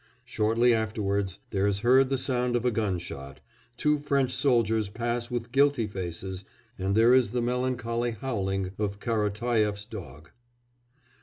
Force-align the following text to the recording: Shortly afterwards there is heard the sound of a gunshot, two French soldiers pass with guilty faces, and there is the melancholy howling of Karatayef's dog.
Shortly 0.25 0.73
afterwards 0.73 1.37
there 1.51 1.67
is 1.67 1.81
heard 1.81 2.09
the 2.09 2.17
sound 2.17 2.55
of 2.55 2.65
a 2.65 2.71
gunshot, 2.71 3.39
two 3.77 3.99
French 3.99 4.31
soldiers 4.31 4.89
pass 4.89 5.29
with 5.29 5.51
guilty 5.51 5.85
faces, 5.85 6.43
and 6.79 6.95
there 6.95 7.13
is 7.13 7.29
the 7.29 7.41
melancholy 7.43 8.09
howling 8.09 8.71
of 8.79 8.99
Karatayef's 8.99 9.85
dog. 9.85 10.31